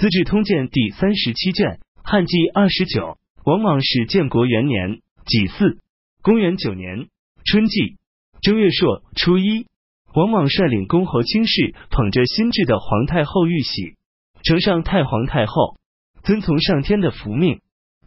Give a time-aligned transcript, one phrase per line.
[0.00, 5.76] 资治通鉴》第三十七卷，汉纪二十九，王莽始建国元年己巳，
[6.22, 7.08] 公元九年
[7.44, 7.98] 春季
[8.40, 9.66] 正月朔初一，
[10.14, 13.96] 王莽率领公侯卿士，捧着新制的皇太后玉玺，
[14.42, 15.76] 呈上太皇太后，
[16.22, 17.60] 遵从上天的福命，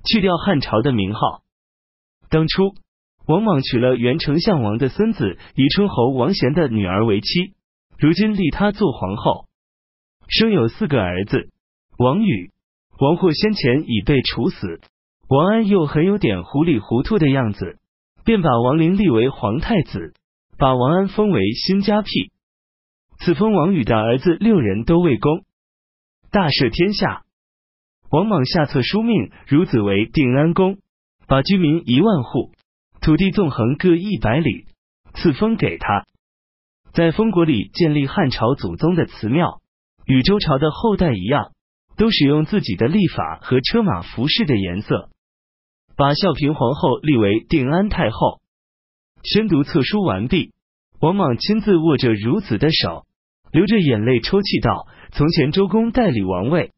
[0.04, 1.44] 去掉汉朝的名号。
[2.28, 2.74] 当初，
[3.28, 7.54] 王莽娶了原丞相王的孙子宜春侯王贤的女儿为妻，
[8.00, 9.46] 如今立她做皇后，
[10.28, 11.52] 生有四个儿子。
[11.98, 12.52] 王宇、
[13.00, 14.82] 王霍先前已被处死，
[15.28, 17.80] 王安又很有点糊里糊涂的样子，
[18.24, 20.14] 便把王陵立为皇太子，
[20.58, 22.10] 把王安封为新家辟。
[23.20, 25.44] 此封王宇的儿子六人都为公，
[26.32, 27.24] 大赦天下。
[28.10, 30.78] 王莽下册书命孺子为定安公。
[31.26, 32.52] 把居民一万户，
[33.00, 34.66] 土地纵横各一百里，
[35.14, 36.06] 赐封给他。
[36.92, 39.62] 在封国里建立汉朝祖宗的祠庙，
[40.06, 41.53] 与周朝的后代一样，
[41.98, 45.10] 都使用自己的历法和车马服饰的颜色。
[45.96, 48.42] 把孝平皇后立为定安太后。
[49.24, 50.52] 宣读册书完毕，
[51.00, 53.06] 王莽亲自握着孺子的手，
[53.52, 56.72] 流着眼泪抽泣道：“从前周公代理王位，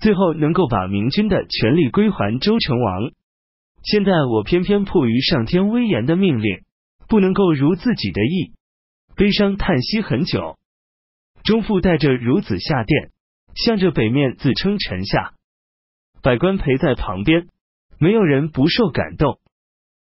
[0.00, 3.12] 最后能够把明君的权力归还周成王。”
[3.84, 6.62] 现在我偏偏迫于上天威严的命令，
[7.08, 8.52] 不能够如自己的意，
[9.14, 10.56] 悲伤叹息很久。
[11.44, 13.11] 钟父带着孺子下殿，
[13.54, 15.34] 向着北面自称臣下。
[16.22, 17.48] 百官陪在旁边，
[17.98, 19.38] 没有人不受感动。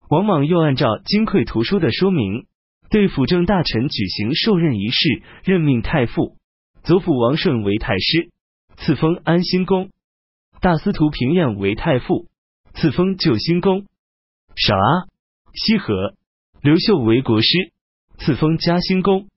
[0.08, 2.46] 王莽又按照《金匮图书》的说明，
[2.90, 6.36] 对辅政大臣举行授任仪式，任命太傅、
[6.82, 8.30] 左辅王顺为太师，
[8.76, 9.88] 赐封安兴公；
[10.60, 12.28] 大司徒平晏为太傅。
[12.78, 13.86] 赐封旧兴公，
[14.54, 15.06] 少阿、
[15.54, 16.12] 西河、
[16.60, 17.48] 刘秀为国师，
[18.18, 19.28] 赐封嘉兴公。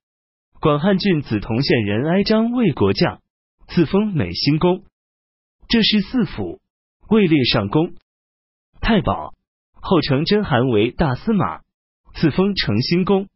[0.60, 3.22] 广汉郡梓潼县人哀章为国将，
[3.72, 4.82] 赐封美兴公。
[5.68, 6.60] 这是四府，
[7.08, 7.94] 位列上公。
[8.80, 9.32] 太保
[9.74, 11.60] 后承真汗为大司马，
[12.14, 13.28] 赐封成兴公。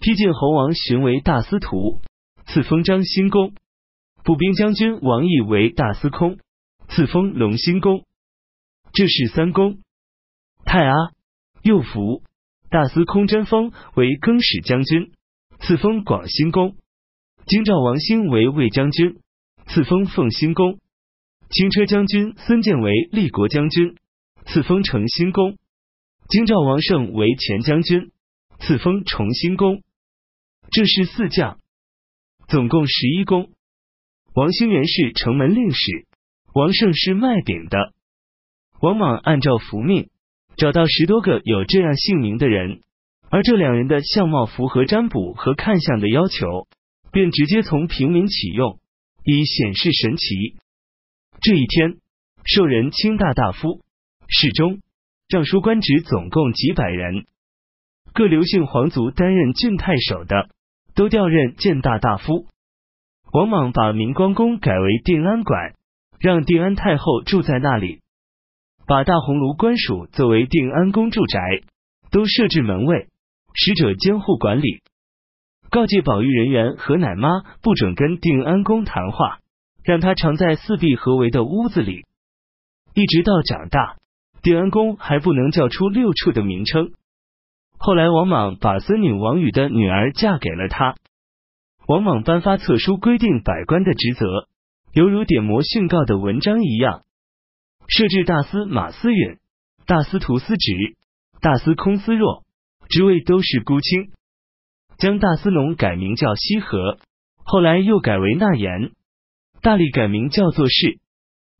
[0.00, 2.00] 丕晋侯王寻为大司徒，
[2.46, 3.54] 赐封张兴公。
[4.24, 6.38] 步兵将军王毅为大司空，
[6.88, 8.04] 赐封隆兴公。
[8.92, 9.78] 这是三公，
[10.64, 10.94] 太阿、
[11.62, 12.24] 右福、
[12.70, 15.12] 大司空真封为更始将军，
[15.60, 16.72] 赐封广兴公；
[17.46, 19.20] 京兆王兴为卫将军，
[19.66, 20.78] 赐封奉兴公；
[21.50, 23.96] 轻车将军孙建为立国将军，
[24.46, 25.56] 赐封成兴公；
[26.28, 28.10] 京兆王胜为前将军，
[28.58, 29.82] 赐封崇兴公。
[30.70, 31.58] 这是四将，
[32.48, 33.50] 总共十一公。
[34.34, 36.06] 王兴原是城门令史，
[36.54, 37.92] 王胜是卖饼的。
[38.80, 40.08] 王莽按照符命。
[40.56, 42.82] 找到十多个有这样姓名的人，
[43.30, 46.68] 而这两人的相貌符合占卜和看相的要求，
[47.12, 48.78] 便直接从平民启用，
[49.24, 50.56] 以显示神奇。
[51.40, 51.98] 这一天，
[52.44, 53.80] 受人卿大大夫、
[54.28, 54.80] 侍中、
[55.28, 57.26] 尚书官职总共几百人，
[58.12, 60.48] 各刘姓皇族担任郡太守的，
[60.94, 62.46] 都调任建大大夫。
[63.32, 65.74] 王莽把明光宫改为定安馆，
[66.18, 68.00] 让定安太后住在那里。
[68.86, 71.38] 把大红炉官署作为定安宫住宅，
[72.10, 73.08] 都设置门卫、
[73.54, 74.82] 使者监护管理。
[75.70, 77.28] 告诫保育人员和奶妈
[77.62, 79.38] 不准跟定安公谈话，
[79.84, 82.06] 让他常在四壁合围的屋子里。
[82.92, 83.96] 一直到长大，
[84.42, 86.90] 定安公还不能叫出六处的名称。
[87.78, 90.96] 后来王莽把孙女王宇的女儿嫁给了他。
[91.86, 94.26] 王莽颁发册书，规定百官的职责，
[94.92, 97.02] 犹如点魔训告的文章一样。
[97.86, 99.38] 设置大司马司允、
[99.86, 100.96] 大司徒司职、
[101.40, 102.44] 大司空司若，
[102.88, 104.10] 职位都是孤卿。
[105.00, 106.98] 将大司农改名叫西河，
[107.42, 108.92] 后来又改为纳言。
[109.62, 111.00] 大力改名叫做氏，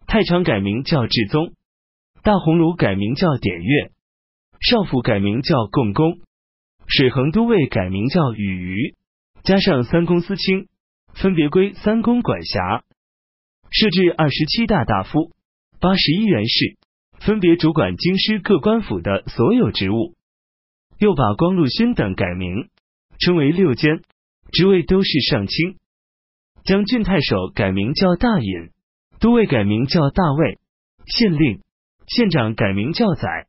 [0.06, 1.54] 太常改名叫至宗，
[2.22, 3.90] 大鸿胪改名叫典乐，
[4.60, 6.18] 少府改名叫共工，
[6.86, 8.94] 水衡都尉改名叫羽余，
[9.42, 10.68] 加上三公司卿，
[11.14, 12.84] 分别归三公管辖。
[13.70, 15.32] 设置二十七大大夫。
[15.80, 16.76] 八十一员士
[17.20, 20.14] 分别主管京师各官府的所有职务，
[20.98, 22.68] 又把光禄勋等改名，
[23.20, 24.02] 称为六监，
[24.50, 25.76] 职位都是上卿。
[26.64, 28.70] 将郡太守改名叫大尹，
[29.20, 30.58] 都尉改名叫大尉，
[31.06, 31.60] 县令、
[32.06, 33.46] 县长改名叫宰，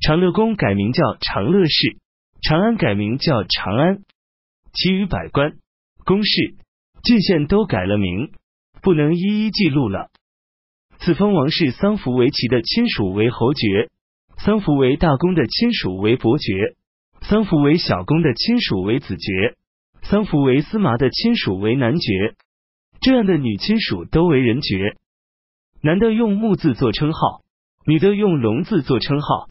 [0.00, 1.96] 长乐宫改名叫长乐市，
[2.42, 3.98] 长安改名叫长安。
[4.72, 5.52] 其余百官、
[6.04, 6.56] 公事、
[7.02, 8.32] 郡县都改了名，
[8.82, 10.10] 不能一一记录了。
[10.98, 13.90] 赐封王室桑福为其的亲属为侯爵，
[14.38, 16.74] 桑福为大公的亲属为伯爵，
[17.26, 19.56] 桑福为小公的亲属为子爵，
[20.02, 22.34] 桑福为司马的亲属为男爵。
[23.00, 24.96] 这样的女亲属都为人爵。
[25.82, 27.40] 男的用木字做称号，
[27.86, 29.46] 女的用龙字做称号。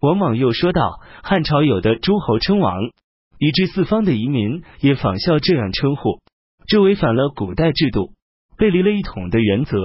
[0.00, 2.74] 王莽又说道：汉朝有的诸侯称王，
[3.38, 6.20] 以致四方的移民也仿效这样称呼，
[6.66, 8.14] 这违反了古代制度，
[8.56, 9.78] 背离了一统的原则。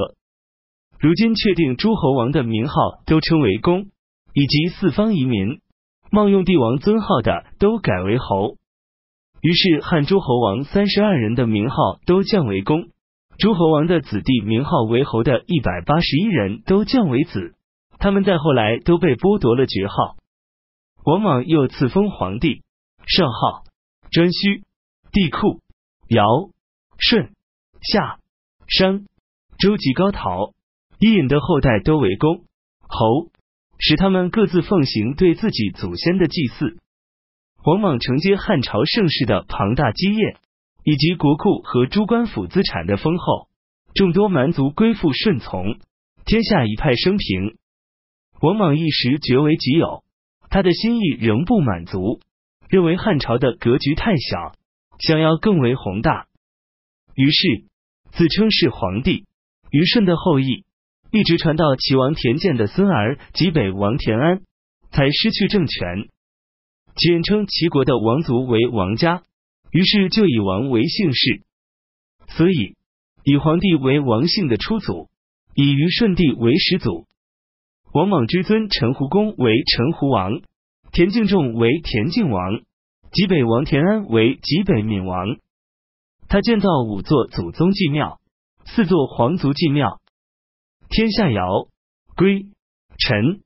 [0.99, 2.73] 如今确定诸侯王的名号
[3.05, 3.89] 都称为公，
[4.33, 5.59] 以及四方移民
[6.15, 8.55] 冒用帝王尊号的都改为侯。
[9.41, 11.75] 于是汉诸侯王三十二人的名号
[12.05, 12.87] 都降为公，
[13.37, 17.53] 诸侯王的子弟名号为侯的一百八十一人都降为子。
[17.99, 20.15] 他们在后来都被剥夺了爵号。
[21.03, 22.63] 王莽又赐封皇帝，
[23.05, 23.65] 圣号。
[24.09, 24.63] 颛顼、
[25.11, 25.59] 帝喾、
[26.07, 26.23] 尧、
[26.97, 27.33] 舜、
[27.81, 28.19] 夏、
[28.69, 29.05] 商、
[29.59, 30.53] 周及高陶。
[30.97, 32.45] 伊尹的后代都为公。
[32.87, 33.27] 侯，
[33.77, 36.77] 使他们各自奉行对自己祖先的祭祀。
[37.63, 40.37] 王莽承接汉朝盛世的庞大基业，
[40.83, 43.49] 以及国库和诸官府资产的丰厚，
[43.93, 45.79] 众多蛮族归附顺从，
[46.25, 47.57] 天下一派升平。
[48.41, 50.03] 王莽一时觉为己有，
[50.49, 52.19] 他的心意仍不满足，
[52.69, 54.53] 认为汉朝的格局太小，
[54.99, 56.27] 想要更为宏大，
[57.15, 57.65] 于是
[58.11, 59.25] 自称是皇帝。
[59.71, 60.63] 虞舜的后裔。
[61.15, 64.41] 一直传到齐王田建的孙儿济北王田安，
[64.91, 66.09] 才失去政权。
[66.93, 69.23] 简称齐国的王族为王家，
[69.71, 71.41] 于是就以王为姓氏。
[72.27, 72.75] 所以
[73.23, 75.07] 以皇帝为王姓的初祖，
[75.55, 77.05] 以虞舜帝为始祖。
[77.93, 80.41] 王莽之尊陈胡公为陈胡王，
[80.91, 82.59] 田敬仲为田敬王，
[83.13, 85.37] 济北王田安为济北闵王。
[86.27, 88.19] 他建造五座祖宗祭庙，
[88.65, 90.01] 四座皇族祭庙。
[90.95, 91.67] 天下尧、
[92.15, 92.45] 归、
[92.97, 93.41] 陈、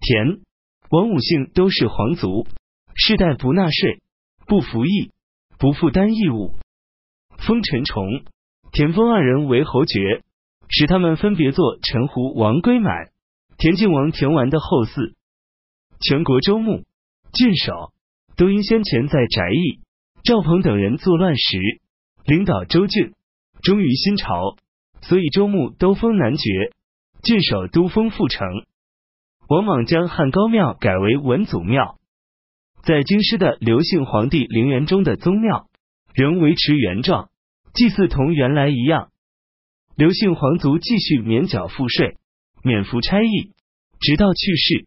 [0.00, 0.40] 田、
[0.88, 2.46] 王五姓都是皇族，
[2.94, 4.00] 世代不纳税，
[4.46, 5.10] 不服役，
[5.58, 6.54] 不负担义务。
[7.36, 8.06] 封陈崇、
[8.72, 10.22] 田丰二人为侯爵，
[10.70, 13.10] 使他们分别做陈胡王归满、
[13.58, 15.12] 田敬王田完的后嗣。
[16.00, 16.84] 全国州牧、
[17.34, 17.92] 郡守
[18.34, 19.80] 都因先前在翟义、
[20.22, 21.58] 赵鹏等人作乱时
[22.24, 23.12] 领导州郡，
[23.62, 24.56] 忠于新朝，
[25.02, 26.72] 所以州牧都封男爵。
[27.24, 28.46] 郡守都封阜城，
[29.48, 31.96] 王莽将汉高庙改为文祖庙，
[32.82, 35.68] 在京师的刘姓皇帝陵园中的宗庙
[36.12, 37.30] 仍维持原状，
[37.72, 39.08] 祭祀同原来一样。
[39.96, 42.18] 刘姓皇族继续免缴赋税，
[42.62, 43.54] 免服差役，
[44.00, 44.86] 直到去世。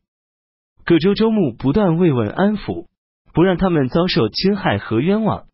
[0.85, 2.85] 各州州牧不断慰问安抚，
[3.33, 5.47] 不让他们遭受侵害和冤枉。